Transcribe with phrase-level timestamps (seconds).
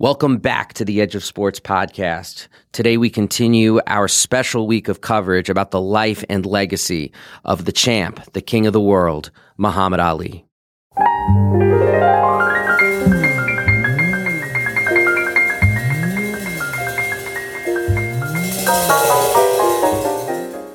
[0.00, 2.48] Welcome back to the Edge of Sports podcast.
[2.72, 7.12] Today we continue our special week of coverage about the life and legacy
[7.44, 10.46] of the champ, the king of the world, Muhammad Ali.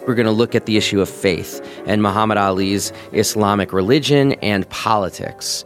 [0.05, 4.69] We're going to look at the issue of faith and Muhammad Ali's Islamic religion and
[4.69, 5.65] politics.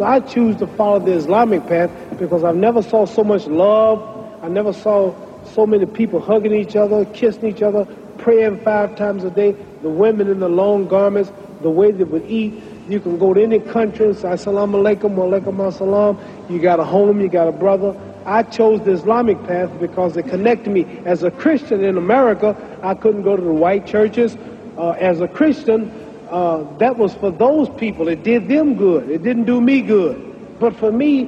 [0.00, 4.00] So I choose to follow the Islamic path because I've never saw so much love.
[4.42, 5.14] I never saw
[5.44, 7.84] so many people hugging each other, kissing each other,
[8.16, 9.52] praying five times a day.
[9.82, 12.62] The women in the long garments, the way they would eat.
[12.88, 16.50] You can go to any country and say, Assalamu alaikum, wa alaikum assalam.
[16.50, 17.94] You got a home, you got a brother.
[18.24, 20.86] I chose the Islamic path because it connected me.
[21.04, 24.34] As a Christian in America, I couldn't go to the white churches.
[24.78, 25.99] Uh, as a Christian,
[26.30, 28.08] uh, that was for those people.
[28.08, 29.10] It did them good.
[29.10, 30.58] It didn't do me good.
[30.58, 31.24] But for me,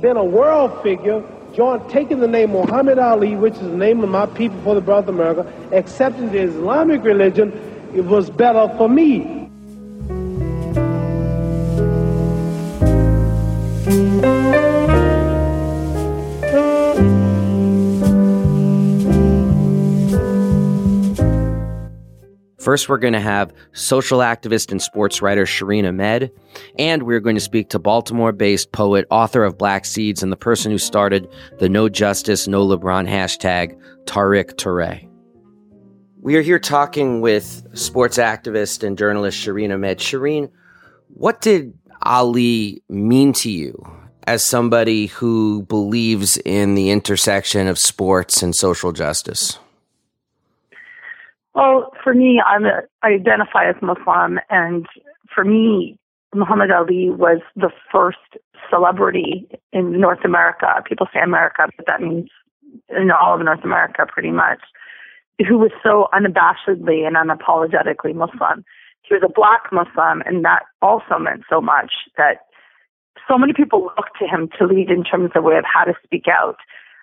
[0.00, 1.22] being a world figure,
[1.54, 4.80] John taking the name Muhammad Ali, which is the name of my people for the
[4.80, 7.52] brother America, accepting the Islamic religion,
[7.94, 9.46] it was better for me.
[22.66, 26.32] First, we're going to have social activist and sports writer Shireen Ahmed,
[26.76, 30.36] and we're going to speak to Baltimore based poet, author of Black Seeds, and the
[30.36, 31.28] person who started
[31.60, 35.08] the No Justice, No LeBron hashtag, Tariq Touré.
[36.20, 40.00] We are here talking with sports activist and journalist Shireen Ahmed.
[40.00, 40.50] Shireen,
[41.06, 43.80] what did Ali mean to you
[44.26, 49.56] as somebody who believes in the intersection of sports and social justice?
[51.56, 54.86] Well, for me, I'm a, I identify as Muslim, and
[55.34, 55.96] for me,
[56.34, 58.18] Muhammad Ali was the first
[58.68, 60.66] celebrity in North America.
[60.86, 62.28] People say America, but that means
[62.90, 64.58] in all of North America, pretty much,
[65.48, 68.62] who was so unabashedly and unapologetically Muslim.
[69.00, 72.40] He was a black Muslim, and that also meant so much that
[73.26, 75.94] so many people looked to him to lead in terms of way of how to
[76.04, 76.56] speak out,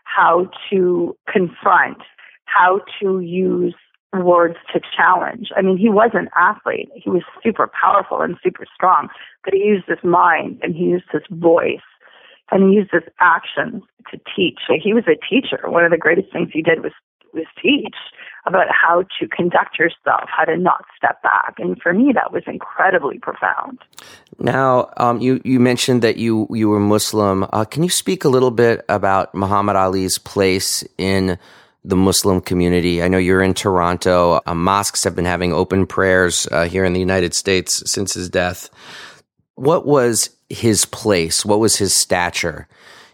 [0.03, 1.97] how to confront,
[2.45, 3.73] how to use
[4.13, 5.49] words to challenge.
[5.55, 6.89] I mean, he was an athlete.
[6.95, 9.09] He was super powerful and super strong,
[9.43, 11.85] but he used his mind and he used his voice
[12.51, 14.59] and he used his actions to teach.
[14.67, 15.69] So he was a teacher.
[15.69, 16.91] One of the greatest things he did was
[17.33, 17.95] was teach
[18.45, 21.55] about how to conduct yourself, how to not step back.
[21.57, 23.79] And for me, that was incredibly profound.
[24.37, 27.47] Now, um, you you mentioned that you you were Muslim.
[27.53, 31.37] Uh, can you speak a little bit about Muhammad Ali's place in
[31.83, 33.03] the Muslim community.
[33.03, 34.41] I know you're in Toronto.
[34.45, 38.29] Uh, mosques have been having open prayers uh, here in the United States since his
[38.29, 38.69] death.
[39.55, 41.45] What was his place?
[41.45, 42.67] What was his stature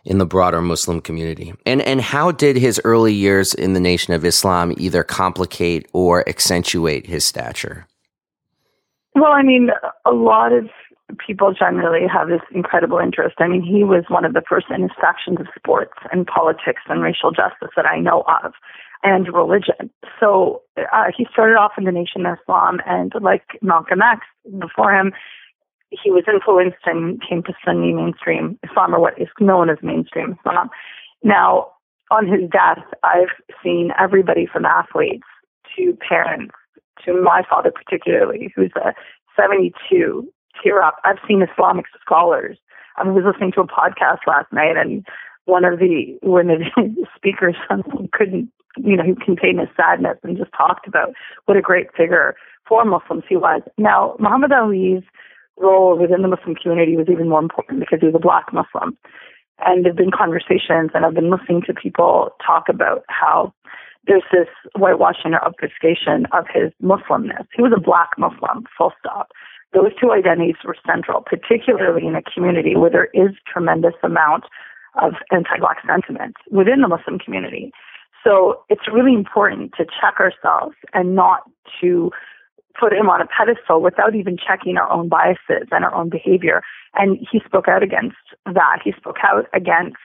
[0.06, 1.53] in the broader Muslim community?
[1.66, 6.28] And and how did his early years in the Nation of Islam either complicate or
[6.30, 7.88] accentuate his stature?
[9.16, 9.69] Well, I mean,
[10.06, 10.69] a lot of
[11.18, 13.36] people generally have this incredible interest.
[13.40, 17.31] I mean, he was one of the first intersections of sports and politics and racial
[17.31, 18.53] justice that I know of,
[19.03, 19.90] and religion.
[20.19, 24.22] So uh, he started off in the Nation of Islam, and like Malcolm X
[24.59, 25.14] before him,
[25.90, 30.38] he was influenced and came to Sunni mainstream Islam, or what is known as mainstream
[30.38, 30.69] Islam.
[31.24, 31.72] Now,
[32.12, 33.34] on his death, I've
[33.64, 35.28] seen everybody from athletes
[35.75, 36.53] to parents
[37.06, 38.94] to my father particularly, who's a
[39.36, 40.28] 72
[40.62, 40.97] tear up.
[41.03, 42.58] I've seen Islamic scholars.
[42.97, 45.06] I was listening to a podcast last night, and
[45.46, 47.56] one of the one of the speakers
[48.12, 51.14] couldn't, you know, he contained his sadness and just talked about
[51.46, 52.36] what a great figure
[52.68, 53.62] for Muslims he was.
[53.78, 55.03] Now, Muhammad Ali's
[55.58, 58.98] role within the Muslim community was even more important because he was a black Muslim.
[59.66, 63.53] And there've been conversations, and I've been listening to people talk about how
[64.08, 67.46] there's this whitewashing or obfuscation of his Muslimness.
[67.53, 69.31] He was a black Muslim, full stop
[69.74, 74.46] those two identities were central, particularly in a community where there is tremendous amount
[75.02, 77.71] of anti-black sentiment within the Muslim community.
[78.24, 81.44] So it's really important to check ourselves and not
[81.81, 82.12] to
[82.80, 86.62] put him on a pedestal without even checking our own biases and our own behavior.
[86.95, 88.80] And he spoke out against that.
[88.83, 89.98] He spoke out against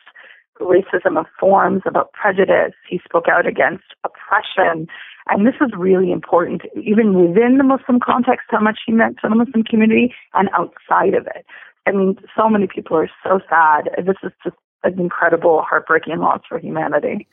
[0.61, 2.75] racism of forms, about prejudice.
[2.89, 4.89] He spoke out against oppression
[5.29, 9.29] and this is really important, even within the Muslim context, how much he meant to
[9.29, 11.47] the Muslim community and outside of it.
[11.87, 13.89] I mean, so many people are so sad.
[14.05, 17.27] This is just an incredible, heartbreaking loss for humanity.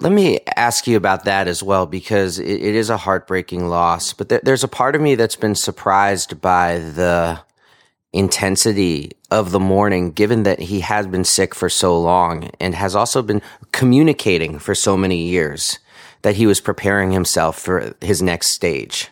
[0.00, 4.12] Let me ask you about that as well, because it, it is a heartbreaking loss.
[4.12, 7.40] But th- there's a part of me that's been surprised by the
[8.12, 12.94] intensity of the mourning, given that he has been sick for so long and has
[12.94, 15.78] also been communicating for so many years
[16.22, 19.08] that he was preparing himself for his next stage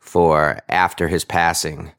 [0.00, 1.92] for after his passing.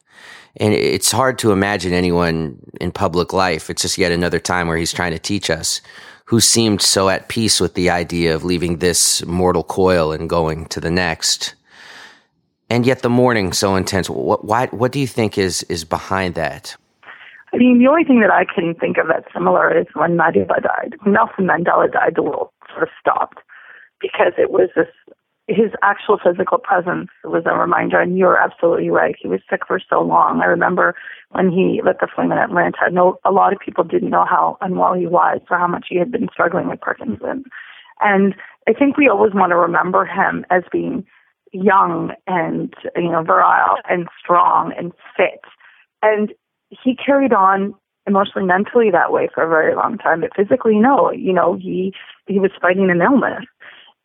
[0.58, 3.70] And it's hard to imagine anyone in public life.
[3.70, 5.82] It's just yet another time where he's trying to teach us
[6.30, 10.68] who seemed so at peace with the idea of leaving this mortal coil and going
[10.68, 11.56] to the next.
[12.70, 14.10] And yet the mourning so intense.
[14.10, 16.76] What, why, what do you think is, is behind that?
[17.52, 20.62] I mean, the only thing that I can think of that's similar is when Madiba
[20.62, 20.96] died.
[21.06, 23.40] Nelson Mandela died, the world sort of stopped
[24.00, 24.88] because it was this
[25.50, 28.00] his actual physical presence was a reminder.
[28.00, 29.16] And you're absolutely right.
[29.20, 30.42] He was sick for so long.
[30.42, 30.94] I remember
[31.32, 32.92] when he lit the flame in Atlanta.
[32.92, 35.98] No, a lot of people didn't know how unwell he was or how much he
[35.98, 37.46] had been struggling with Parkinson's.
[38.00, 38.36] And
[38.68, 41.04] I think we always want to remember him as being
[41.52, 45.42] young and you know virile and strong and fit.
[46.02, 46.34] And
[46.70, 47.74] he carried on
[48.08, 50.22] emotionally, mentally that way for a very long time.
[50.22, 51.12] But physically, no.
[51.12, 51.94] You know, he
[52.28, 53.46] he was fighting an illness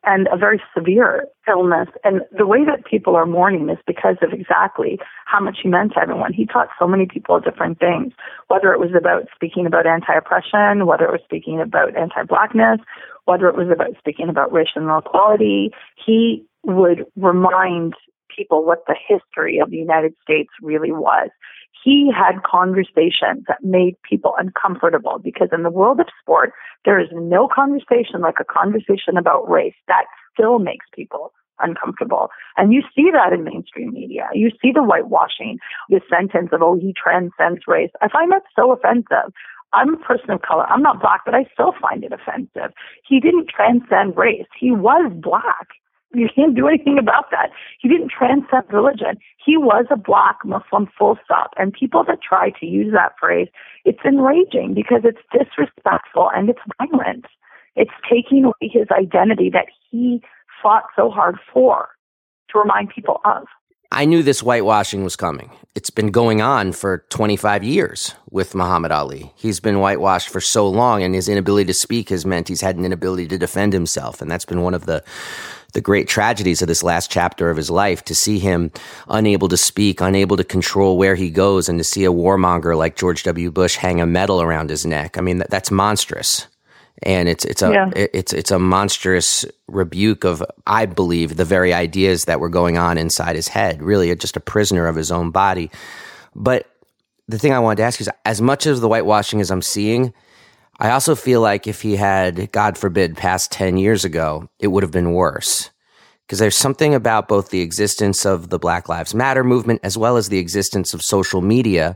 [0.05, 1.89] and a very severe illness.
[2.03, 5.93] And the way that people are mourning is because of exactly how much he meant
[5.93, 6.31] to everyone.
[6.31, 8.13] He taught so many people different things,
[8.47, 12.79] whether it was about speaking about anti-oppression, whether it was speaking about anti-blackness,
[13.25, 15.71] whether it was about speaking about racial inequality.
[16.05, 17.93] He would remind
[18.35, 21.29] people what the history of the United States really was
[21.85, 26.51] he had conversations that made people uncomfortable because in the world of sport,
[26.83, 32.29] there is no conversation like a conversation about race that still makes people uncomfortable.
[32.57, 34.27] And you see that in mainstream media.
[34.33, 35.59] You see the whitewashing,
[35.89, 37.91] the sentence of, oh, he transcends race.
[38.01, 39.31] I find that so offensive.
[39.71, 40.65] I'm a person of color.
[40.65, 42.73] I'm not black, but I still find it offensive.
[43.07, 44.47] He didn't transcend race.
[44.59, 45.67] He was black.
[46.15, 47.49] You can't do anything about that.
[47.79, 49.17] He didn't transcend religion.
[49.43, 51.51] He was a black Muslim full stop.
[51.57, 53.47] And people that try to use that phrase,
[53.83, 57.25] it's enraging because it's disrespectful and it's violent.
[57.75, 60.21] It's taking away his identity that he
[60.63, 61.89] fought so hard for
[62.51, 63.45] to remind people of.
[63.91, 65.51] I knew this whitewashing was coming.
[65.75, 69.31] It's been going on for 25 years with Muhammad Ali.
[69.35, 72.77] He's been whitewashed for so long, and his inability to speak has meant he's had
[72.77, 74.21] an inability to defend himself.
[74.21, 75.03] And that's been one of the
[75.75, 78.71] the great tragedies of this last chapter of his life to see him
[79.09, 82.95] unable to speak, unable to control where he goes, and to see a warmonger like
[82.95, 83.51] George W.
[83.51, 85.17] Bush hang a medal around his neck.
[85.17, 86.47] I mean, that, that's monstrous.
[87.03, 87.91] And it's it's a yeah.
[87.93, 92.97] it's it's a monstrous rebuke of I believe the very ideas that were going on
[92.97, 93.83] inside his head.
[93.83, 95.69] Really, just a prisoner of his own body.
[96.33, 96.71] But
[97.27, 99.61] the thing I wanted to ask you is, as much as the whitewashing as I'm
[99.61, 100.13] seeing,
[100.79, 104.83] I also feel like if he had, God forbid, passed 10 years ago, it would
[104.83, 105.69] have been worse.
[106.25, 110.17] Because there's something about both the existence of the Black Lives Matter movement as well
[110.17, 111.95] as the existence of social media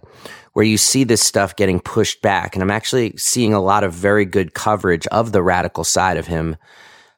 [0.54, 2.56] where you see this stuff getting pushed back.
[2.56, 6.28] And I'm actually seeing a lot of very good coverage of the radical side of
[6.28, 6.58] him.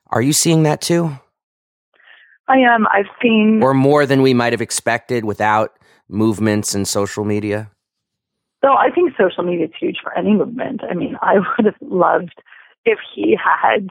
[0.07, 1.19] Are you seeing that too?
[2.47, 2.87] I am.
[2.87, 3.61] I've seen.
[3.61, 7.70] Or more than we might have expected without movements and social media?
[8.61, 10.81] So I think social media is huge for any movement.
[10.89, 12.41] I mean, I would have loved
[12.85, 13.89] if he had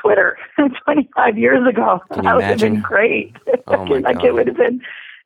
[0.00, 0.36] Twitter
[0.84, 2.00] 25 years ago.
[2.12, 3.36] Can that would have been great.
[3.66, 4.24] Oh my like God.
[4.24, 4.80] it would have been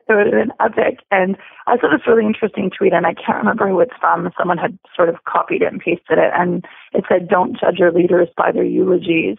[0.08, 1.00] it would have been epic.
[1.10, 1.36] And
[1.66, 4.30] I saw this really interesting tweet, and I can't remember who it's from.
[4.38, 7.90] Someone had sort of copied it and pasted it, and it said, "Don't judge your
[7.90, 9.36] leaders by their eulogies."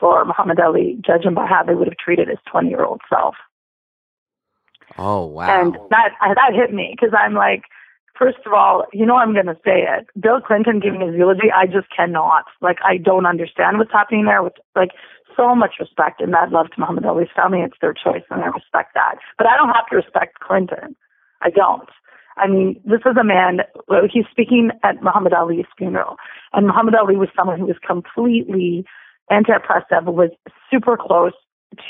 [0.00, 3.36] For Muhammad Ali, judge them by how they would have treated his 20-year-old self.
[4.98, 5.60] Oh wow!
[5.60, 7.62] And that that hit me because I'm like,
[8.22, 10.06] First of all, you know I'm going to say it.
[10.20, 12.44] Bill Clinton giving his eulogy, I just cannot.
[12.60, 14.44] Like, I don't understand what's happening there.
[14.44, 14.90] With like
[15.36, 18.46] so much respect and mad love to Muhammad Ali's family, it's their choice, and I
[18.46, 19.16] respect that.
[19.38, 20.94] But I don't have to respect Clinton.
[21.40, 21.88] I don't.
[22.36, 23.62] I mean, this is a man.
[24.12, 26.14] He's speaking at Muhammad Ali's funeral,
[26.52, 28.84] and Muhammad Ali was someone who was completely
[29.30, 30.30] anti-oppressive, was
[30.70, 31.32] super close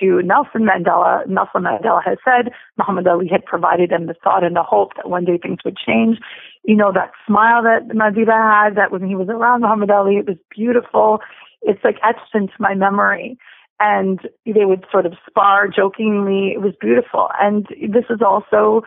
[0.01, 1.27] to Nelson Mandela.
[1.27, 5.09] Nelson Mandela has said Muhammad Ali had provided him the thought and the hope that
[5.09, 6.19] one day things would change.
[6.65, 10.27] You know, that smile that Madiba had, that when he was around Muhammad Ali, it
[10.27, 11.21] was beautiful.
[11.63, 13.39] It's like etched into my memory.
[13.81, 16.53] And they would sort of spar jokingly.
[16.55, 17.29] It was beautiful.
[17.41, 18.83] And this is also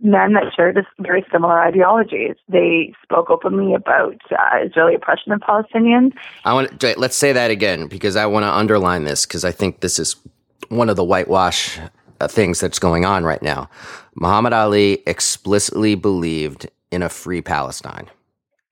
[0.00, 2.36] men that shared very similar ideologies.
[2.48, 6.12] They spoke openly about uh, Israeli oppression of Palestinians.
[6.44, 9.52] I want to, let's say that again because I want to underline this because I
[9.52, 10.16] think this is
[10.68, 11.78] one of the whitewash
[12.20, 13.68] uh, things that's going on right now.
[14.14, 18.08] Muhammad Ali explicitly believed in a free Palestine.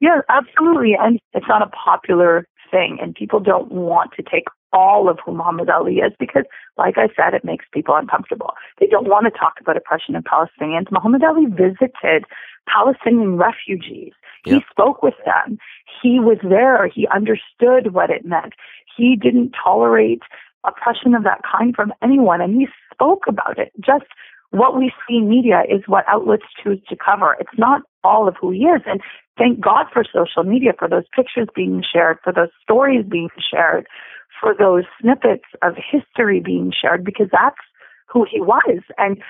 [0.01, 0.95] Yeah, absolutely.
[0.99, 5.33] And it's not a popular thing, and people don't want to take all of who
[5.33, 6.45] Muhammad Ali is because,
[6.77, 8.53] like I said, it makes people uncomfortable.
[8.79, 10.91] They don't want to talk about oppression of Palestinians.
[10.91, 12.25] Muhammad Ali visited
[12.69, 14.13] Palestinian refugees.
[14.45, 15.59] He spoke with them.
[16.03, 16.87] He was there.
[16.87, 18.53] He understood what it meant.
[18.97, 20.23] He didn't tolerate
[20.67, 23.73] oppression of that kind from anyone, and he spoke about it.
[23.81, 24.07] Just
[24.51, 27.37] what we see in media is what outlets choose to cover.
[27.41, 28.83] It's not all of who he is.
[28.87, 29.01] And
[29.37, 33.87] thank God for social media, for those pictures being shared, for those stories being shared,
[34.41, 37.57] for those snippets of history being shared, because that's
[38.09, 38.83] who he was.
[38.99, 39.21] And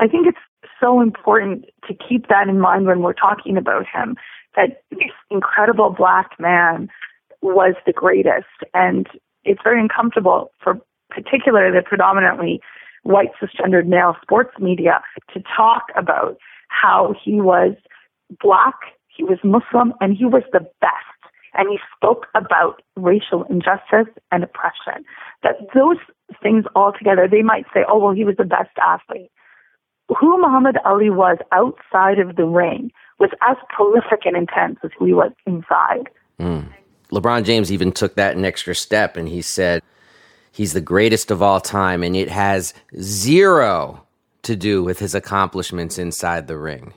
[0.00, 0.38] I think it's
[0.80, 4.16] so important to keep that in mind when we're talking about him,
[4.54, 6.88] that this incredible black man
[7.40, 8.46] was the greatest.
[8.74, 9.08] And
[9.44, 10.78] it's very uncomfortable for
[11.10, 12.60] particularly the predominantly
[13.02, 15.02] white cisgendered male sports media
[15.34, 16.36] to talk about
[16.68, 17.74] how he was
[18.40, 18.74] black,
[19.08, 20.94] he was Muslim, and he was the best.
[21.54, 25.04] And he spoke about racial injustice and oppression.
[25.42, 25.98] That those
[26.42, 29.30] things all together, they might say, oh, well, he was the best athlete.
[30.18, 35.12] Who Muhammad Ali was outside of the ring was as prolific and intense as he
[35.12, 36.08] was inside.
[36.40, 36.72] Mm.
[37.12, 39.82] LeBron James even took that an extra step and he said,
[40.50, 44.04] He's the greatest of all time, and it has zero
[44.42, 46.92] to do with his accomplishments inside the ring.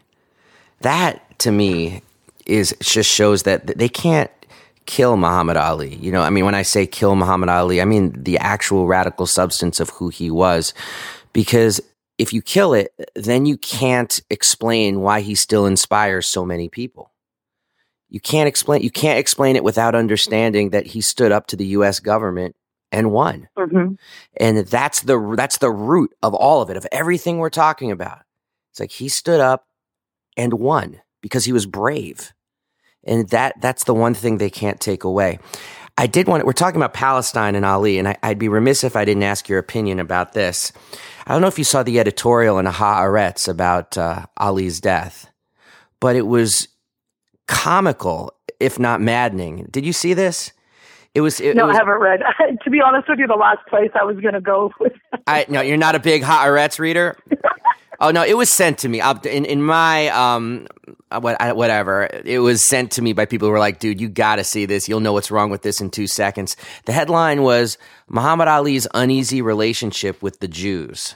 [0.82, 2.02] That to me
[2.46, 4.32] is just shows that they can't
[4.86, 5.96] kill Muhammad Ali.
[5.96, 9.26] You know, I mean, when I say kill Muhammad Ali, I mean the actual radical
[9.26, 10.74] substance of who he was.
[11.34, 11.82] Because
[12.18, 17.12] if you kill it, then you can't explain why he still inspires so many people.
[18.10, 21.66] You can't explain you can't explain it without understanding that he stood up to the
[21.68, 22.56] US government
[22.92, 23.50] and won.
[23.58, 23.96] Mm-hmm.
[24.38, 28.20] And that's the that's the root of all of it, of everything we're talking about.
[28.72, 29.68] It's like he stood up
[30.38, 32.34] and won because he was brave.
[33.04, 35.40] And that that's the one thing they can't take away.
[35.98, 38.96] I did want we're talking about Palestine and Ali, and I, would be remiss if
[38.96, 40.74] I didn't ask your opinion about this.
[41.26, 45.30] I don't know if you saw the editorial in Haaretz about uh, Ali's death,
[46.02, 46.68] but it was
[47.48, 49.68] comical, if not maddening.
[49.72, 50.52] Did you see this?
[51.16, 51.40] It was.
[51.40, 52.22] It, no, it was, I haven't read.
[52.64, 54.72] to be honest with you, the last place I was going to go.
[54.80, 54.92] With
[55.26, 57.16] I no, you're not a big Haaretz reader.
[58.02, 60.68] oh no, it was sent to me in in my um
[61.10, 62.10] what whatever.
[62.26, 64.66] It was sent to me by people who were like, "Dude, you got to see
[64.66, 64.90] this.
[64.90, 67.78] You'll know what's wrong with this in two seconds." The headline was
[68.10, 71.16] Muhammad Ali's uneasy relationship with the Jews.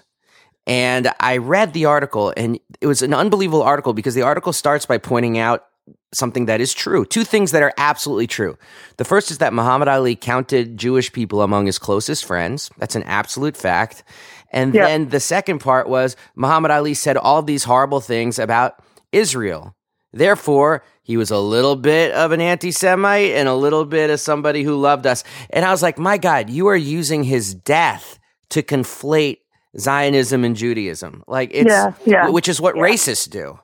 [0.66, 4.86] And I read the article, and it was an unbelievable article because the article starts
[4.86, 5.66] by pointing out
[6.14, 7.06] something that is true.
[7.06, 8.58] Two things that are absolutely true.
[8.98, 12.70] The first is that Muhammad Ali counted Jewish people among his closest friends.
[12.78, 14.04] That's an absolute fact.
[14.52, 14.88] And yeah.
[14.88, 18.82] then the second part was Muhammad Ali said all these horrible things about
[19.12, 19.76] Israel.
[20.12, 24.20] Therefore, he was a little bit of an anti Semite and a little bit of
[24.20, 25.24] somebody who loved us.
[25.52, 28.20] And I was like, my God, you are using his death
[28.50, 29.38] to conflate
[29.78, 31.24] Zionism and Judaism.
[31.28, 32.82] Like it's, yeah, yeah, which is what yeah.
[32.82, 33.60] racists do.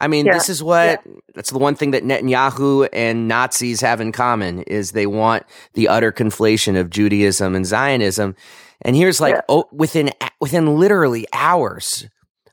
[0.00, 0.34] I mean, yeah.
[0.34, 1.12] this is what yeah.
[1.34, 5.88] that's the one thing that Netanyahu and Nazis have in common is they want the
[5.88, 8.34] utter conflation of Judaism and Zionism.
[8.82, 9.42] And here's like yeah.
[9.48, 10.10] oh, within
[10.40, 12.06] within literally hours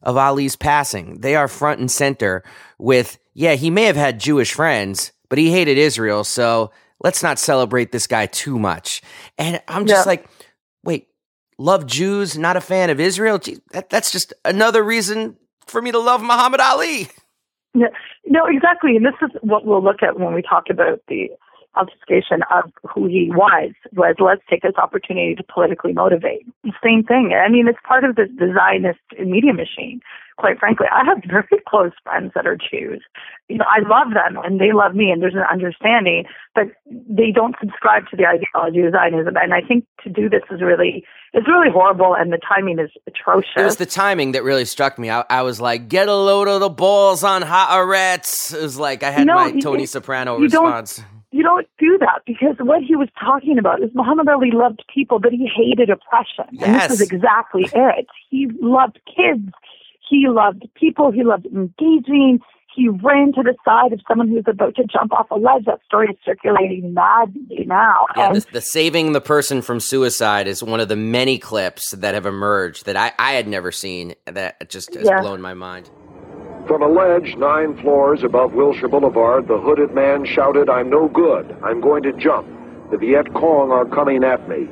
[0.04, 2.44] of Ali's passing, they are front and center
[2.78, 6.72] with yeah, he may have had Jewish friends, but he hated Israel, so
[7.04, 9.02] let's not celebrate this guy too much.
[9.38, 10.28] And I'm just like,
[10.84, 11.08] wait,
[11.58, 13.40] love Jews, not a fan of Israel?
[13.40, 17.10] Gee, that, that's just another reason for me to love Muhammad Ali.
[17.74, 17.88] Yeah,
[18.26, 18.96] no, exactly.
[18.98, 21.30] And this is what we'll look at when we talk about the
[21.76, 26.46] obfuscation of who he was, was let's take this opportunity to politically motivate.
[26.84, 27.34] Same thing.
[27.34, 30.02] I mean, it's part of the, the Zionist media machine.
[30.38, 33.04] Quite frankly, I have very close friends that are Jews.
[33.48, 36.26] You know, I love them and they love me and there's an understanding,
[36.56, 39.36] but they don't subscribe to the ideology of Zionism.
[39.38, 42.90] And I think to do this is really, it's really horrible and the timing is
[43.08, 43.52] atrocious.
[43.56, 45.10] It was the timing that really struck me.
[45.10, 48.54] I, I was like, get a load of the balls on Haaretz.
[48.54, 50.98] It was like I had no, my Tony Soprano response.
[50.98, 54.84] Don't, you don't do that because what he was talking about is Muhammad Ali loved
[54.94, 56.46] people, but he hated oppression.
[56.52, 56.68] Yes.
[56.68, 58.08] And this is exactly it.
[58.30, 59.50] He loved kids.
[60.10, 61.12] He loved people.
[61.12, 62.40] He loved engaging.
[62.76, 65.66] He ran to the side of someone who was about to jump off a ledge.
[65.66, 68.06] That story is circulating madly now.
[68.16, 72.14] Yeah, the, the, saving the person from suicide is one of the many clips that
[72.14, 75.22] have emerged that I, I had never seen that just has yeah.
[75.22, 75.90] blown my mind.
[76.68, 81.58] From a ledge nine floors above Wilshire Boulevard, the hooded man shouted, I'm no good.
[81.64, 82.48] I'm going to jump.
[82.92, 84.70] The Viet Cong are coming at me.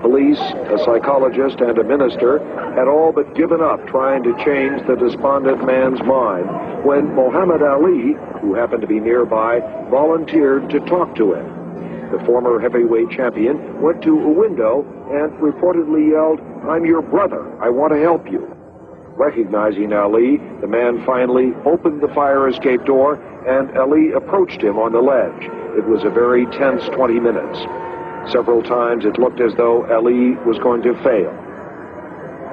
[0.00, 2.38] Police, a psychologist, and a minister
[2.74, 8.14] had all but given up trying to change the despondent man's mind when Muhammad Ali,
[8.40, 9.60] who happened to be nearby,
[9.90, 12.10] volunteered to talk to him.
[12.10, 17.42] The former heavyweight champion went to a window and reportedly yelled, I'm your brother.
[17.62, 18.54] I want to help you.
[19.16, 23.14] Recognizing Ali, the man finally opened the fire escape door
[23.46, 25.44] and Ali approached him on the ledge.
[25.78, 27.58] It was a very tense 20 minutes.
[28.32, 31.30] Several times it looked as though Ali was going to fail.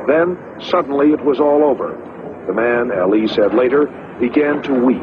[0.05, 0.37] Then,
[0.69, 1.97] suddenly, it was all over.
[2.45, 3.85] The man, Ali said later,
[4.19, 5.01] began to weep.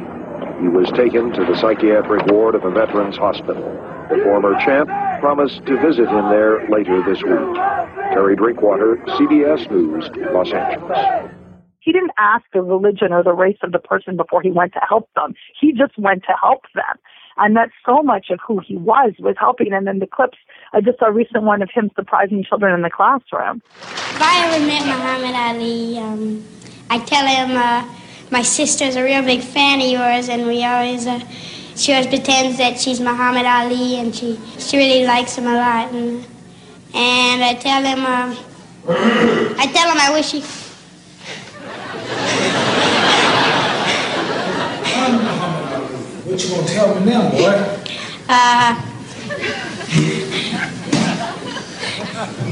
[0.60, 3.64] He was taken to the psychiatric ward of a veterans hospital.
[4.10, 4.88] The former champ
[5.20, 7.54] promised to visit him there later this week.
[8.14, 11.37] Terry Drinkwater, CBS News, Los Angeles.
[11.88, 14.80] He didn't ask the religion or the race of the person before he went to
[14.86, 15.32] help them.
[15.58, 16.98] He just went to help them.
[17.38, 19.72] And that's so much of who he was, was helping.
[19.72, 20.36] And then the clips,
[20.74, 23.62] I just saw a recent one of him surprising children in the classroom.
[23.80, 26.44] If I ever met Muhammad Ali, um,
[26.90, 27.88] I tell him uh,
[28.30, 31.20] my sister's a real big fan of yours, and we always, uh,
[31.74, 35.90] she always pretends that she's Muhammad Ali, and she, she really likes him a lot.
[35.90, 36.22] And,
[36.92, 38.36] and I tell him, uh,
[39.56, 40.67] I tell him I wish he.
[46.24, 47.78] What you gonna tell me now, boy?
[48.28, 48.74] Uh,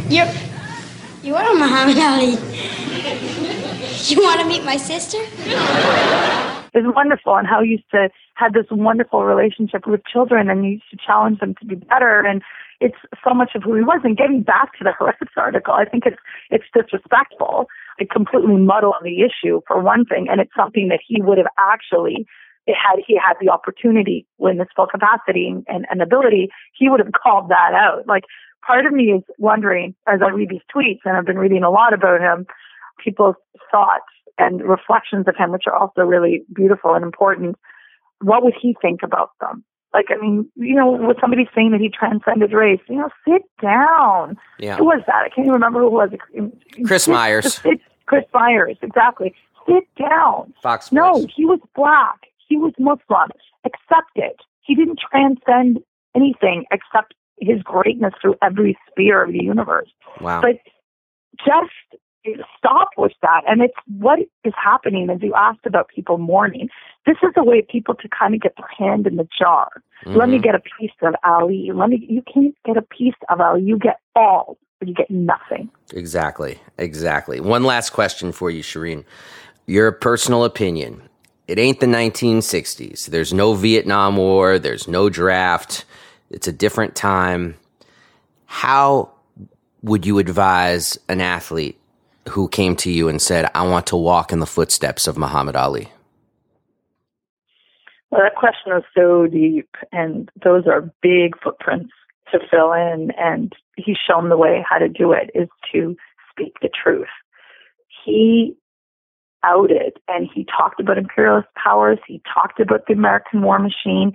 [0.09, 0.27] you're,
[1.23, 2.39] you are Muhammad Ali.
[4.09, 5.19] You want to meet my sister?
[6.77, 10.73] It's wonderful, and how he used to have this wonderful relationship with children, and he
[10.73, 12.21] used to challenge them to be better.
[12.21, 12.43] And
[12.81, 14.03] it's so much of who he was.
[14.05, 17.67] And getting back to the Haaretz article, I think it's it's disrespectful.
[17.99, 21.49] It completely muddled the issue for one thing, and it's something that he would have
[21.59, 22.27] actually
[22.69, 27.13] had he had the opportunity when this full capacity and, and ability, he would have
[27.13, 28.07] called that out.
[28.07, 28.25] Like
[28.67, 31.71] part of me is wondering as I read these tweets, and I've been reading a
[31.71, 32.47] lot about him,
[33.03, 33.37] people's
[33.71, 37.57] thoughts and reflections of him, which are also really beautiful and important.
[38.21, 39.65] What would he think about them?
[39.95, 43.43] Like, I mean, you know, with somebody saying that he transcended race, you know, sit
[43.63, 44.37] down.
[44.59, 44.77] Yeah.
[44.77, 45.25] Who was that?
[45.25, 46.11] I can't even remember who it was.
[46.87, 47.55] Chris Sit- Myers.
[47.55, 49.35] sit- Chris Myers, exactly.
[49.67, 50.53] Sit down.
[50.63, 52.27] Fox No, he was black.
[52.49, 53.31] He was Muslim.
[53.65, 54.37] Accept it.
[54.61, 55.79] He didn't transcend
[56.15, 59.91] anything except his greatness through every sphere of the universe.
[60.21, 60.41] Wow.
[60.41, 60.57] But
[61.45, 62.03] just
[62.57, 63.43] stop with that.
[63.47, 66.69] And it's what is happening as you asked about people mourning.
[67.07, 69.71] This is a way people to kind of get their hand in the jar.
[70.05, 70.43] Let me Mhm.
[70.43, 71.71] get a piece of Ali.
[71.73, 72.05] Let me.
[72.09, 73.63] You can't get a piece of Ali.
[73.63, 75.71] You get all, but you get nothing.
[75.95, 76.59] Exactly.
[76.79, 77.41] Exactly.
[77.41, 79.05] One last question for you, Shireen.
[79.67, 81.03] Your personal opinion.
[81.49, 83.07] It ain't the 1960s.
[83.07, 84.59] There's no Vietnam War.
[84.59, 85.85] There's no draft.
[86.31, 87.55] It's a different time.
[88.47, 89.11] How
[89.83, 91.79] would you advise an athlete
[92.29, 95.57] who came to you and said, I want to walk in the footsteps of Muhammad
[95.57, 95.93] Ali?
[98.11, 101.93] Well, that question is so deep, and those are big footprints
[102.33, 103.11] to fill in.
[103.19, 105.97] And he's shown the way how to do it is to
[106.31, 107.09] speak the truth.
[108.05, 108.57] He
[109.43, 111.99] outed and he talked about imperialist powers.
[112.07, 114.13] He talked about the American war machine.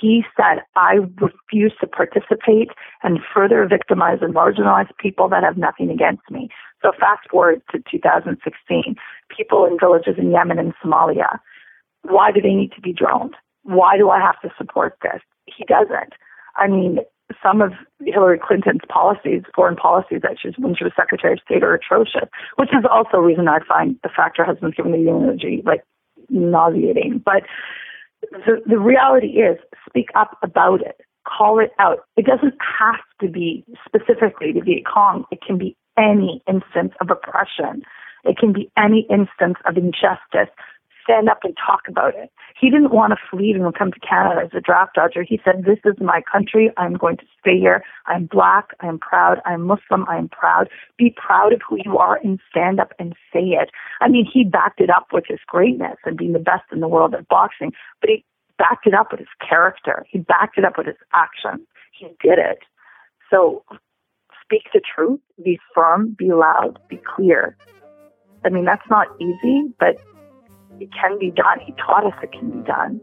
[0.00, 2.70] He said, I refuse to participate
[3.02, 6.48] and further victimize and marginalize people that have nothing against me.
[6.82, 8.96] So fast forward to 2016,
[9.34, 11.38] people in villages in Yemen and Somalia
[12.04, 13.34] why do they need to be droned?
[13.62, 15.20] Why do I have to support this?
[15.46, 16.12] He doesn't.
[16.56, 16.98] I mean,
[17.42, 17.72] some of
[18.04, 22.28] Hillary Clinton's policies, foreign policies that she when she was Secretary of State, are atrocious,
[22.56, 25.82] which is also a reason I find the fact her husband's giving the eulogy like
[26.28, 27.22] nauseating.
[27.24, 27.44] But
[28.32, 29.58] the, the reality is,
[29.88, 30.96] speak up about it.
[31.26, 32.00] Call it out.
[32.16, 35.24] It doesn't have to be specifically to Viet Cong.
[35.30, 37.82] It can be any instance of oppression.
[38.24, 40.52] It can be any instance of injustice
[41.04, 42.30] stand up and talk about it.
[42.58, 45.22] He didn't want to flee and come to Canada as a draft dodger.
[45.22, 46.70] He said, This is my country.
[46.76, 47.84] I'm going to stay here.
[48.06, 48.70] I'm black.
[48.80, 49.40] I'm proud.
[49.44, 50.04] I'm Muslim.
[50.08, 50.68] I'm proud.
[50.96, 53.70] Be proud of who you are and stand up and say it.
[54.00, 56.88] I mean, he backed it up with his greatness and being the best in the
[56.88, 58.24] world at boxing, but he
[58.58, 60.06] backed it up with his character.
[60.08, 61.66] He backed it up with his actions.
[61.92, 62.58] He did it.
[63.30, 63.64] So
[64.42, 67.56] speak the truth, be firm, be loud, be clear.
[68.44, 69.96] I mean, that's not easy, but
[70.80, 71.60] it can be done.
[71.60, 73.00] He taught us it can be done.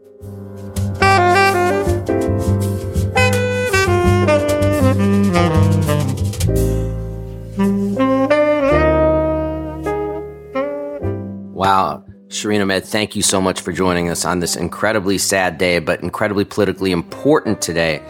[11.54, 12.04] Wow.
[12.28, 16.02] Shireen Ahmed, thank you so much for joining us on this incredibly sad day, but
[16.02, 18.02] incredibly politically important today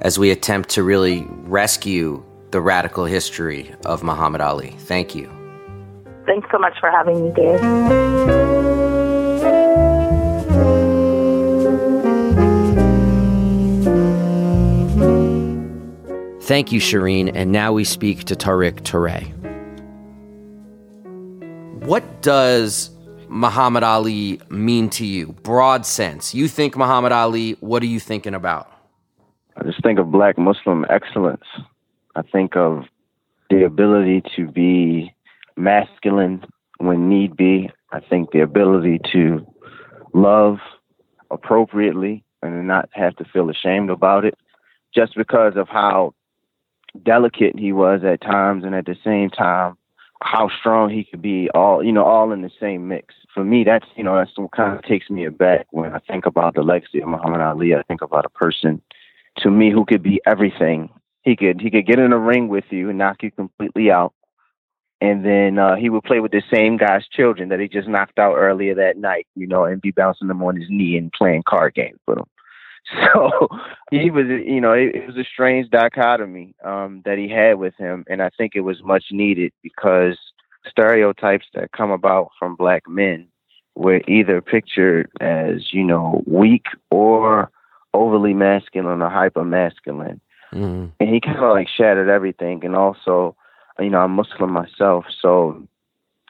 [0.00, 4.74] as we attempt to really rescue the radical history of Muhammad Ali.
[4.80, 5.30] Thank you.
[6.26, 8.87] Thanks so much for having me, Dave.
[16.48, 17.30] Thank you, Shireen.
[17.34, 19.34] And now we speak to Tariq Touré.
[21.84, 22.88] What does
[23.28, 25.34] Muhammad Ali mean to you?
[25.42, 26.34] Broad sense.
[26.34, 28.72] You think Muhammad Ali, what are you thinking about?
[29.58, 31.44] I just think of black Muslim excellence.
[32.16, 32.84] I think of
[33.50, 35.14] the ability to be
[35.58, 36.46] masculine
[36.78, 37.68] when need be.
[37.92, 39.46] I think the ability to
[40.14, 40.60] love
[41.30, 44.38] appropriately and not have to feel ashamed about it
[44.94, 46.14] just because of how
[47.04, 49.76] delicate he was at times and at the same time
[50.20, 53.14] how strong he could be all you know all in the same mix.
[53.32, 56.26] For me that's you know that's what kind of takes me aback when i think
[56.26, 57.74] about the legacy of muhammad ali.
[57.74, 58.82] I think about a person
[59.38, 60.90] to me who could be everything.
[61.22, 64.12] He could he could get in a ring with you and knock you completely out
[65.00, 68.18] and then uh, he would play with the same guy's children that he just knocked
[68.18, 71.44] out earlier that night, you know, and be bouncing them on his knee and playing
[71.48, 72.24] card games with him.
[73.14, 73.48] So
[73.90, 77.74] he was, you know, it, it was a strange dichotomy um, that he had with
[77.76, 80.16] him, and I think it was much needed because
[80.68, 83.28] stereotypes that come about from black men
[83.74, 87.50] were either pictured as, you know, weak or
[87.94, 90.20] overly masculine or hyper masculine.
[90.52, 90.86] Mm-hmm.
[91.00, 92.64] And he kind of like shattered everything.
[92.64, 93.36] And also,
[93.78, 95.66] you know, I'm Muslim myself, so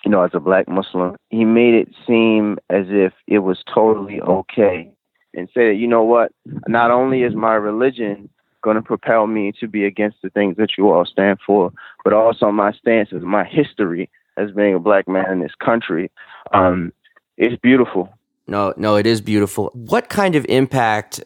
[0.05, 4.21] you know, as a black Muslim, he made it seem as if it was totally
[4.21, 4.91] okay
[5.35, 6.33] and say that, you know what,
[6.67, 8.29] not only is my religion
[8.63, 11.73] going to propel me to be against the things that you all stand for,
[12.05, 16.11] but also my stances, my history as being a black man in this country.
[16.53, 16.93] Um,
[17.37, 18.09] it's beautiful.
[18.47, 19.71] No, no, it is beautiful.
[19.75, 21.23] What kind of impact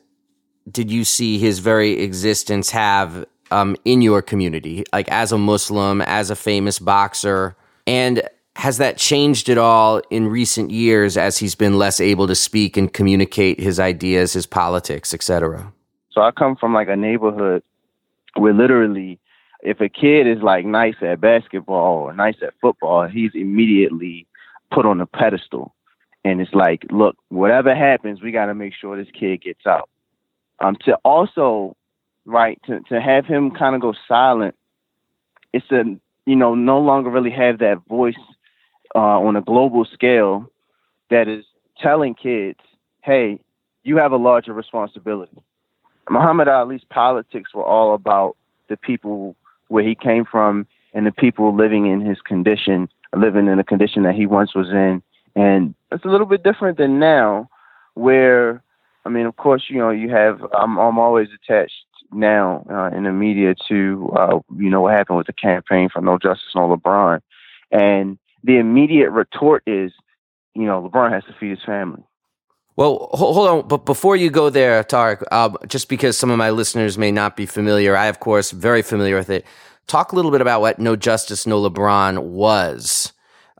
[0.71, 6.01] did you see his very existence have um, in your community, like as a Muslim,
[6.03, 7.57] as a famous boxer?
[7.87, 8.23] And
[8.57, 12.77] has that changed at all in recent years as he's been less able to speak
[12.77, 15.73] and communicate his ideas, his politics, etc.?
[16.11, 17.63] So I come from like a neighborhood
[18.37, 19.19] where literally
[19.63, 24.27] if a kid is like nice at basketball or nice at football, he's immediately
[24.73, 25.75] put on a pedestal.
[26.25, 29.89] And it's like, look, whatever happens, we got to make sure this kid gets out.
[30.61, 31.77] Um, to also,
[32.25, 34.55] right, to, to have him kind of go silent,
[35.53, 35.83] it's a,
[36.27, 38.15] you know, no longer really have that voice
[38.95, 40.51] uh, on a global scale
[41.11, 41.45] that is
[41.79, 42.59] telling kids,
[43.03, 43.39] hey,
[43.83, 45.43] you have a larger responsibility.
[46.11, 48.37] Muhammad Ali's politics were all about
[48.69, 49.37] the people
[49.69, 54.03] where he came from and the people living in his condition, living in the condition
[54.03, 55.03] that he once was in.
[55.35, 57.49] And it's a little bit different than now,
[57.95, 58.63] where,
[59.05, 63.05] I mean, of course, you know, you have, I'm, I'm always attached now uh, in
[63.05, 66.77] the media to, uh, you know, what happened with the campaign for No Justice, No
[66.77, 67.21] LeBron.
[67.71, 69.93] And the immediate retort is,
[70.55, 72.03] you know, LeBron has to feed his family.
[72.75, 76.51] Well, hold on, but before you go there, Tariq, uh, just because some of my
[76.51, 79.45] listeners may not be familiar, I of course very familiar with it.
[79.87, 83.13] Talk a little bit about what No Justice, No LeBron was,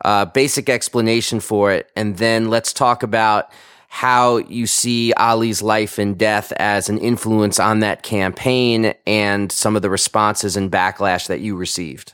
[0.03, 3.51] uh, basic explanation for it, and then let's talk about
[3.87, 9.75] how you see Ali's life and death as an influence on that campaign and some
[9.75, 12.13] of the responses and backlash that you received.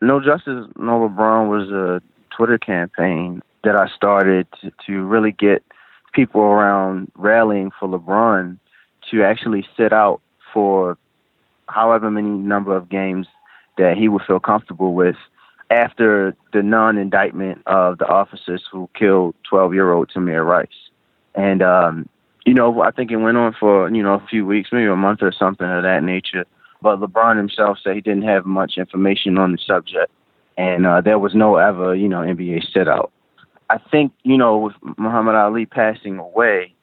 [0.00, 2.02] No Justice, No LeBron was a
[2.36, 5.62] Twitter campaign that I started to, to really get
[6.12, 8.58] people around rallying for LeBron
[9.10, 10.20] to actually sit out
[10.52, 10.96] for
[11.68, 13.26] however many number of games
[13.76, 15.16] that he would feel comfortable with
[15.70, 20.68] after the non-indictment of the officers who killed 12-year-old Tamir Rice.
[21.34, 22.08] And um,
[22.46, 24.96] you know, I think it went on for you know a few weeks, maybe a
[24.96, 26.46] month or something of that nature.
[26.80, 30.12] But LeBron himself said he didn't have much information on the subject,
[30.56, 33.12] and uh, there was no ever, you know, NBA sit out.
[33.70, 36.74] I think, you know, with Muhammad Ali passing away,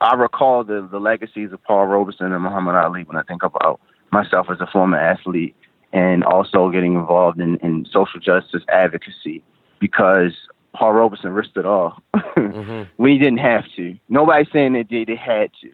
[0.00, 3.80] I recall the, the legacies of Paul Robeson and Muhammad Ali when I think about
[4.12, 5.54] myself as a former athlete
[5.92, 9.42] and also getting involved in, in social justice advocacy
[9.80, 10.32] because
[10.72, 13.04] Paul Robeson risked it all mm-hmm.
[13.06, 13.96] he didn't have to.
[14.08, 15.70] Nobody's saying that they, they had to.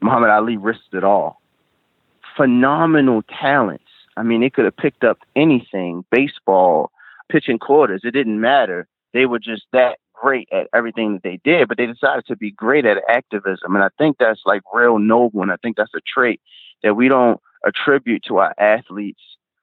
[0.00, 1.40] Muhammad Ali risked it all
[2.36, 3.84] phenomenal talents.
[4.16, 6.90] I mean, they could have picked up anything, baseball,
[7.30, 8.02] pitching quarters.
[8.04, 8.86] It didn't matter.
[9.12, 12.50] They were just that great at everything that they did, but they decided to be
[12.50, 13.74] great at activism.
[13.74, 15.42] And I think that's like real noble.
[15.42, 16.40] And I think that's a trait
[16.82, 19.20] that we don't attribute to our athletes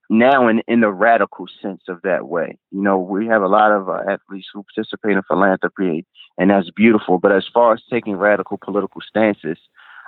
[0.10, 2.58] now in, in the radical sense of that way.
[2.72, 6.06] You know, we have a lot of uh, athletes who participate in philanthropy,
[6.38, 7.18] and that's beautiful.
[7.18, 9.58] But as far as taking radical political stances,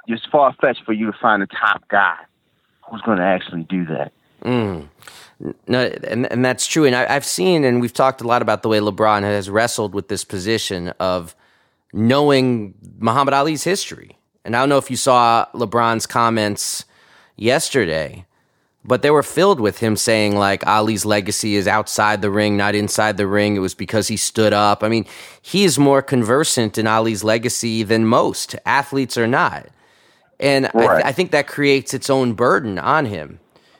[0.07, 2.17] it's far fetched for you to find a top guy
[2.89, 4.11] who's going to actually do that.
[4.43, 4.87] Mm.
[5.67, 6.85] No, and, and that's true.
[6.85, 9.93] And I, have seen, and we've talked a lot about the way LeBron has wrestled
[9.93, 11.35] with this position of
[11.91, 14.17] knowing Muhammad Ali's history.
[14.45, 16.85] And I don't know if you saw LeBron's comments
[17.35, 18.25] yesterday,
[18.83, 22.75] but they were filled with him saying like Ali's legacy is outside the ring, not
[22.75, 23.55] inside the ring.
[23.55, 24.83] It was because he stood up.
[24.83, 25.05] I mean,
[25.41, 29.67] he is more conversant in Ali's legacy than most athletes are not.
[30.39, 30.89] And right.
[30.89, 33.39] I, th- I, think that creates its own burden on him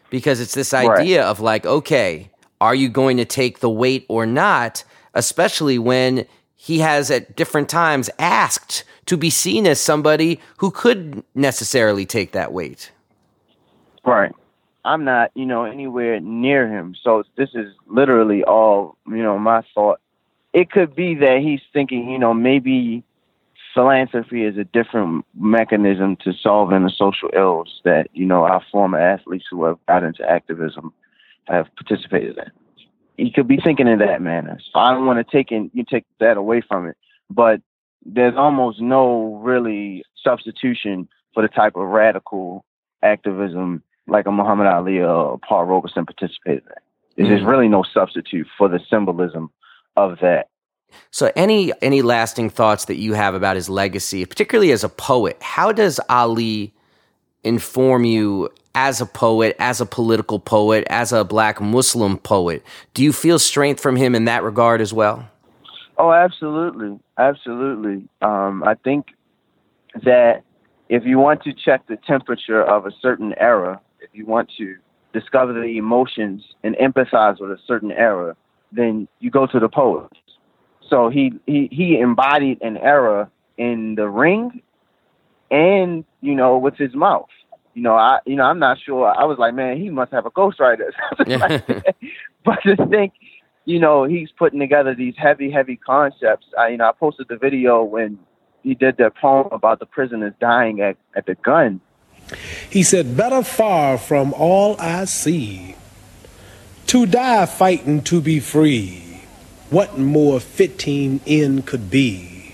[0.10, 1.30] because it's this idea right.
[1.30, 2.30] of like, okay,
[2.62, 4.84] are you going to take the weight or not?
[5.14, 11.24] Especially when he has at different times asked to be seen as somebody who could
[11.36, 12.92] necessarily take that weight.
[14.04, 14.32] Right.
[14.84, 16.96] I'm not, you know, anywhere near him.
[17.04, 20.00] So this is literally all, you know, my thought.
[20.54, 23.04] It could be that he's thinking, you know, maybe
[23.76, 29.00] philanthropy is a different mechanism to solving the social ills that, you know, our former
[29.00, 30.94] athletes who have got into activism
[31.48, 33.26] have participated in.
[33.26, 34.60] You could be thinking in that manner.
[34.74, 36.98] So I don't want to take in, you take that away from it.
[37.30, 37.62] But
[38.06, 42.66] there's almost no really substitution for the type of radical
[43.04, 46.64] activism like a Muhammad Ali or Paul Robeson participated
[47.18, 47.28] in.
[47.28, 47.48] There's mm.
[47.48, 49.50] really no substitute for the symbolism
[49.96, 50.48] of that.
[51.12, 55.38] So, any any lasting thoughts that you have about his legacy, particularly as a poet?
[55.42, 56.74] How does Ali
[57.44, 62.64] inform you as a poet, as a political poet, as a Black Muslim poet?
[62.94, 65.28] Do you feel strength from him in that regard as well?
[65.98, 68.08] Oh, absolutely, absolutely.
[68.22, 69.08] Um, I think
[70.04, 70.44] that
[70.90, 74.76] if you want to check the temperature of a certain era, if you want to
[75.14, 78.36] discover the emotions and empathize with a certain era,
[78.72, 80.18] then you go to the poets.
[80.90, 84.62] So he he he embodied an era in the ring,
[85.50, 87.30] and you know with his mouth.
[87.74, 89.08] You know, I you know I'm not sure.
[89.08, 90.92] I was like, man, he must have a ghostwriter.
[92.46, 93.14] but to think,
[93.66, 96.48] you know, he's putting together these heavy, heavy concepts.
[96.58, 98.20] I you know I posted the video when
[98.64, 101.82] he did that poem about the prisoners dying at, at the gun
[102.70, 105.76] he said, Better far from all I see
[106.88, 109.05] to die fighting to be free.
[109.72, 112.54] What more fitting end could be?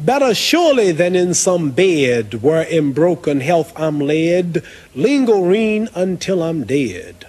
[0.00, 4.62] Better surely than in some bed where in broken health I'm led,
[4.94, 7.26] lingering until I'm dead.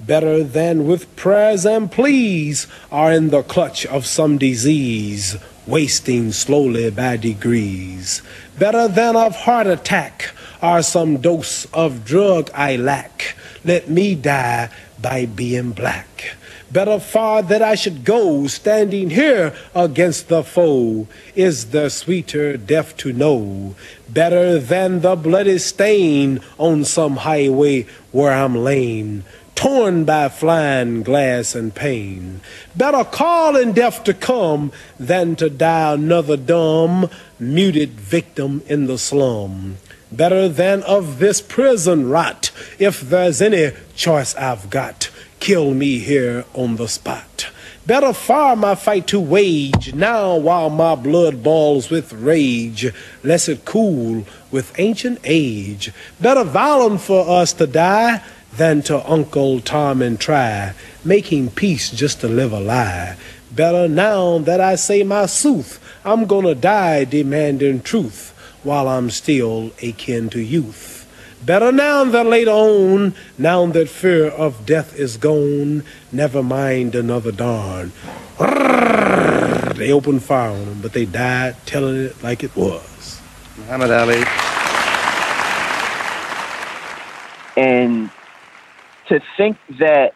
[0.00, 6.90] Better than with prayers and pleas are in the clutch of some disease, wasting slowly
[6.90, 8.22] by degrees.
[8.58, 13.36] Better than of heart attack or some dose of drug I lack.
[13.62, 16.36] Let me die by being black.
[16.70, 22.96] Better far that I should go standing here against the foe is the sweeter death
[22.98, 23.74] to know.
[24.08, 29.24] Better than the bloody stain on some highway where I'm lame
[29.56, 32.40] torn by flying glass and pain.
[32.74, 38.96] Better call in death to come than to die another dumb, muted victim in the
[38.96, 39.76] slum
[40.12, 42.50] better than of this prison rot.
[42.78, 47.48] If there's any choice I've got, kill me here on the spot.
[47.86, 52.92] Better far my fight to wage now while my blood boils with rage,
[53.24, 55.90] lest it cool with ancient age.
[56.20, 58.22] Better violent for us to die
[58.52, 60.74] than to Uncle Tom and try,
[61.04, 63.16] making peace just to live a lie.
[63.50, 69.72] Better now that I say my sooth, I'm gonna die demanding truth while I'm still
[69.82, 70.99] akin to youth.
[71.44, 77.32] Better now than later on, now that fear of death is gone, never mind another
[77.32, 77.92] dawn.
[79.74, 83.22] They opened fire on him, but they died telling it like it was.
[83.56, 84.22] Muhammad Ali.
[87.56, 88.10] And
[89.08, 90.12] to think that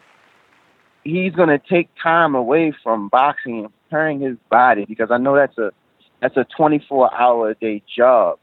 [1.05, 5.35] he's going to take time away from boxing and preparing his body, because I know
[5.35, 5.73] that's a
[6.21, 8.39] that's a 24 hour a day job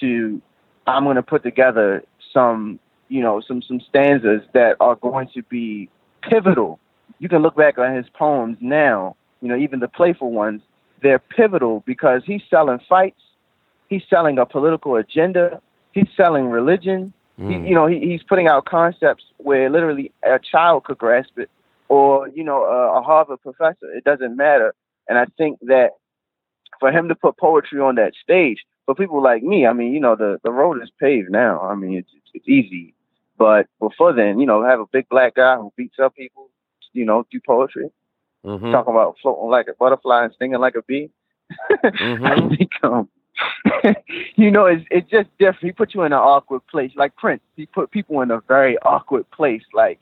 [0.00, 0.40] to
[0.86, 5.42] I'm going to put together some, you know, some some stanzas that are going to
[5.44, 5.88] be
[6.22, 6.78] pivotal.
[7.18, 10.62] You can look back on his poems now, you know, even the playful ones,
[11.02, 13.20] they're pivotal because he's selling fights,
[13.88, 15.60] he's selling a political agenda,
[15.92, 17.12] he's selling religion.
[17.38, 17.48] Mm.
[17.48, 21.50] He, you know, he, he's putting out concepts where literally a child could grasp it,
[21.88, 23.90] or you know, a, a Harvard professor.
[23.94, 24.74] It doesn't matter.
[25.08, 25.90] And I think that
[26.80, 28.58] for him to put poetry on that stage,
[28.92, 31.60] for people like me, I mean, you know, the, the road is paved now.
[31.60, 32.94] I mean, it's, it's, it's easy.
[33.38, 36.50] But before then, you know, have a big black guy who beats up people,
[36.92, 37.90] you know, do poetry,
[38.44, 38.70] mm-hmm.
[38.70, 41.10] talking about floating like a butterfly and stinging like a bee.
[41.84, 42.24] mm-hmm.
[42.24, 43.08] I think, um,
[44.36, 45.64] you know, it's it's just different.
[45.64, 47.42] He put you in an awkward place, like Prince.
[47.56, 49.62] He put people in a very awkward place.
[49.72, 50.00] Like,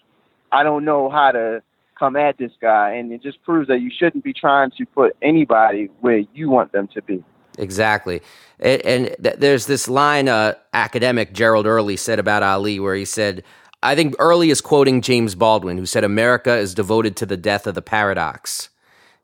[0.52, 1.62] I don't know how to
[1.98, 5.16] come at this guy, and it just proves that you shouldn't be trying to put
[5.22, 7.22] anybody where you want them to be.
[7.60, 8.22] Exactly.
[8.58, 13.04] And, and th- there's this line uh, academic Gerald Early said about Ali where he
[13.04, 13.44] said,
[13.82, 17.66] I think Early is quoting James Baldwin, who said America is devoted to the death
[17.66, 18.68] of the paradox.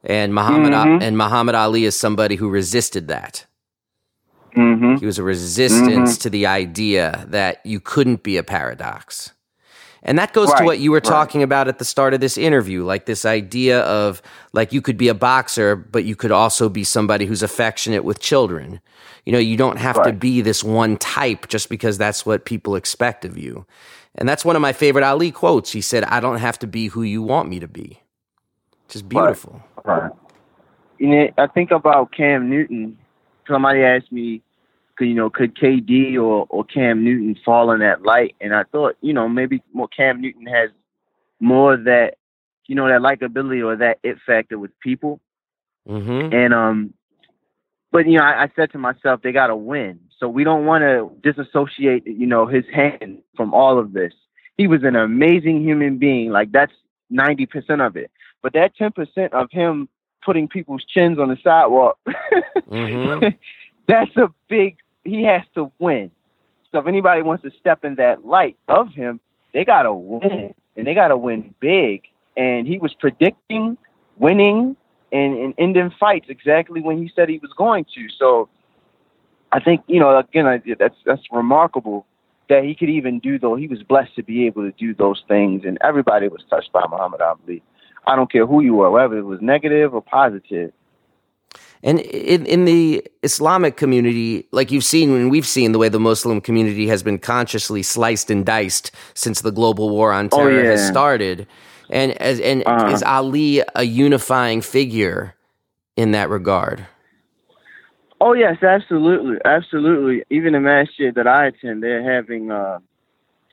[0.04, 1.02] And Muhammad mm-hmm.
[1.02, 3.44] and Muhammad Ali is somebody who resisted that.
[4.56, 4.96] Mm-hmm.
[4.96, 6.20] He was a resistance mm-hmm.
[6.22, 9.32] to the idea that you couldn't be a paradox.
[10.06, 11.04] And that goes right, to what you were right.
[11.04, 14.96] talking about at the start of this interview, like this idea of like you could
[14.96, 18.80] be a boxer, but you could also be somebody who's affectionate with children.
[19.24, 20.06] You know, you don't have right.
[20.06, 23.66] to be this one type just because that's what people expect of you.
[24.14, 25.72] And that's one of my favorite Ali quotes.
[25.72, 28.00] He said, I don't have to be who you want me to be.
[28.88, 29.60] Just beautiful.
[29.84, 30.12] Right.
[30.98, 32.96] You know, I think about Cam Newton.
[33.48, 34.40] Somebody asked me,
[35.00, 38.34] you know, could KD or, or Cam Newton fall in that light?
[38.40, 40.70] And I thought, you know, maybe more Cam Newton has
[41.40, 42.16] more that,
[42.66, 45.20] you know, that likability or that it factor with people.
[45.88, 46.34] Mm-hmm.
[46.34, 46.94] And um,
[47.92, 50.00] but you know, I, I said to myself, they got to win.
[50.18, 54.12] So we don't want to disassociate, you know, his hand from all of this.
[54.56, 56.30] He was an amazing human being.
[56.30, 56.72] Like that's
[57.10, 58.10] ninety percent of it.
[58.42, 59.88] But that ten percent of him
[60.24, 61.98] putting people's chins on the sidewalk,
[62.70, 63.28] mm-hmm.
[63.86, 66.10] that's a big he has to win.
[66.72, 69.20] So if anybody wants to step in that light of him,
[69.52, 72.02] they gotta win, and they gotta win big.
[72.36, 73.78] And he was predicting
[74.18, 74.76] winning
[75.12, 78.08] and, and ending fights exactly when he said he was going to.
[78.18, 78.48] So
[79.52, 82.06] I think you know again I, that's that's remarkable
[82.48, 85.22] that he could even do though he was blessed to be able to do those
[85.28, 87.62] things, and everybody was touched by Muhammad Ali.
[88.06, 90.72] I don't care who you were, whether it was negative or positive.
[91.82, 96.00] And in, in the Islamic community, like you've seen and we've seen the way the
[96.00, 100.60] Muslim community has been consciously sliced and diced since the global war on oh, terror
[100.60, 100.70] oh, yeah.
[100.70, 101.46] has started.
[101.90, 102.88] And as and uh-huh.
[102.88, 105.34] is Ali a unifying figure
[105.96, 106.86] in that regard?
[108.20, 110.24] Oh yes, absolutely, absolutely.
[110.30, 112.78] Even the masjid that I attend, they're having uh,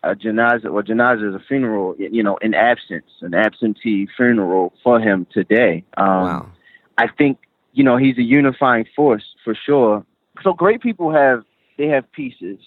[0.03, 4.99] a janazah or janazah is a funeral, you know, in absence, an absentee funeral for
[4.99, 5.83] him today.
[5.97, 6.51] Um, wow.
[6.97, 7.39] I think
[7.73, 10.05] you know, he's a unifying force for sure.
[10.43, 11.43] So great people have
[11.77, 12.59] they have pieces,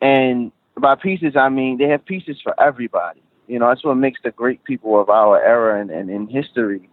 [0.00, 3.22] and by pieces I mean they have pieces for everybody.
[3.46, 6.88] You know, that's what makes the great people of our era and, and in history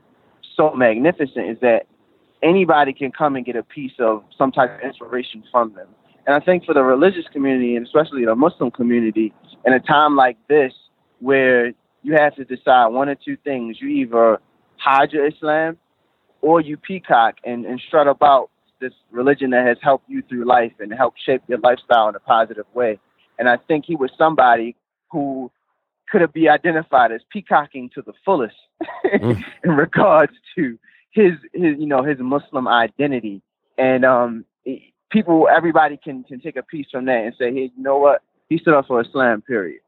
[0.56, 1.88] so magnificent is that
[2.44, 5.88] anybody can come and get a piece of some type of inspiration from them.
[6.26, 9.34] And I think for the religious community and especially the Muslim community,
[9.66, 10.74] in a time like this
[11.20, 14.40] where you have to decide one or two things, you either
[14.78, 15.78] hide your Islam
[16.42, 18.50] or you peacock and, and strut about
[18.80, 22.20] this religion that has helped you through life and helped shape your lifestyle in a
[22.20, 23.00] positive way.
[23.38, 24.76] And I think he was somebody
[25.12, 25.52] who
[26.10, 28.56] could have be identified as peacocking to the fullest
[29.06, 29.44] mm.
[29.64, 30.78] in regards to
[31.12, 33.42] his his you know his Muslim identity.
[33.78, 34.46] And um,
[35.12, 38.24] people, everybody can can take a piece from that and say, hey, you know what?
[38.50, 39.42] He stood up for Islam.
[39.42, 39.82] Period.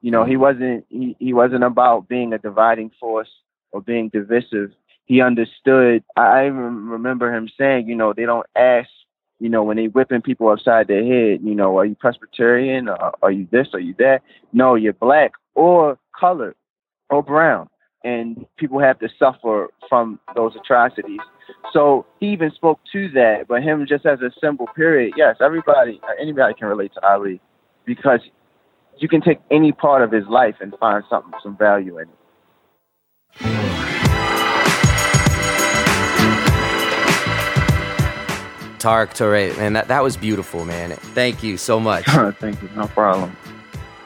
[0.00, 3.30] You know, he wasn't he, he wasn't about being a dividing force
[3.70, 4.72] or being divisive
[5.06, 6.04] he understood.
[6.16, 8.88] I even remember him saying, you know, they don't ask,
[9.40, 12.88] you know, when they whipping people upside their head, you know, are you Presbyterian?
[12.88, 13.68] Or, are you this?
[13.74, 14.20] Are you that?
[14.52, 16.54] No, you're black or colored
[17.10, 17.68] or brown.
[18.04, 21.20] And people have to suffer from those atrocities.
[21.72, 26.00] So he even spoke to that, but him just as a simple period, yes, everybody,
[26.20, 27.40] anybody can relate to Ali
[27.84, 28.20] because
[28.98, 33.71] you can take any part of his life and find something, some value in it.
[38.82, 40.90] Tariq Toure, man, that, that was beautiful, man.
[41.14, 42.04] Thank you so much.
[42.40, 42.68] Thank you.
[42.74, 43.36] No problem.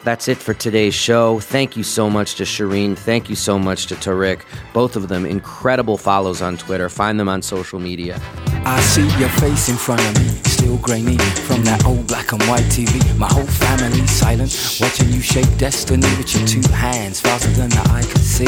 [0.03, 1.39] That's it for today's show.
[1.39, 2.95] Thank you so much to Shireen.
[2.95, 4.41] Thank you so much to Tariq.
[4.73, 6.87] Both of them incredible follows on Twitter.
[6.89, 8.21] Find them on social media.
[8.65, 12.41] I see your face in front of me, still grainy from that old black and
[12.43, 13.17] white TV.
[13.17, 17.81] My whole family silent, watching you shape destiny with your two hands faster than the
[17.89, 18.45] eye can see.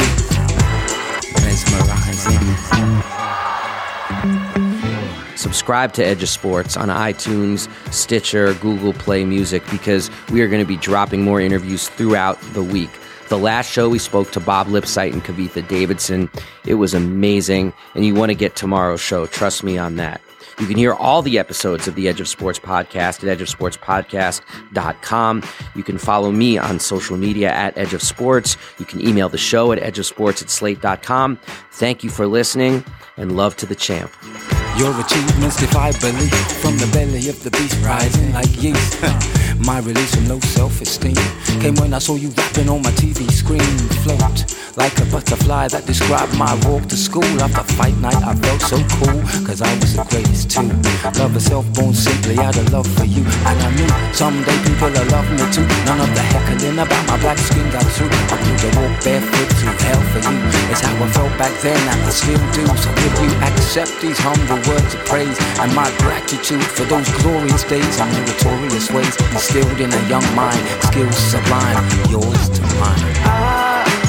[1.44, 4.39] Mesmerizing.
[5.50, 10.62] Subscribe to Edge of Sports on iTunes, Stitcher, Google Play Music because we are going
[10.62, 12.90] to be dropping more interviews throughout the week.
[13.30, 16.30] The last show we spoke to Bob Lipsyte and Kavitha Davidson.
[16.64, 19.26] It was amazing, and you want to get tomorrow's show.
[19.26, 20.20] Trust me on that.
[20.60, 25.42] You can hear all the episodes of the Edge of Sports podcast at edgeofsportspodcast.com.
[25.74, 28.56] You can follow me on social media at Edge of Sports.
[28.78, 31.40] You can email the show at edgeofsports at slate.com.
[31.72, 32.84] Thank you for listening,
[33.16, 34.12] and love to the champ.
[34.80, 38.96] Your achievements defy belief from the belly of the beast rising like yeast.
[39.64, 41.16] My release from low self-esteem
[41.60, 43.60] came when I saw you rapping on my TV screen.
[44.02, 44.44] Float
[44.76, 47.28] like a butterfly that described my walk to school.
[47.44, 50.70] After fight night, I felt so cool, cause I was the greatest too.
[51.20, 53.20] Love herself born simply out of love for you.
[53.44, 55.66] And I knew someday people will love me too.
[55.84, 58.08] None of the heckling about my black skin got through.
[58.32, 60.36] I could walk barefoot through hell for you.
[60.72, 62.64] It's how I felt back then, and I still do.
[62.80, 67.64] So if you accept these humble words of praise and my gratitude for those glorious
[67.68, 69.14] days and meritorious ways
[69.50, 73.99] instilled in a young mind, skills sublime, yours to mine.